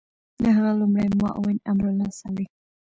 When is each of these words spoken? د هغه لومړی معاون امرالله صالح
د 0.43 0.45
هغه 0.55 0.71
لومړی 0.79 1.07
معاون 1.21 1.55
امرالله 1.71 2.09
صالح 2.19 2.49